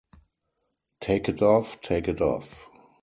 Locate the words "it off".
1.29-1.79, 2.07-2.67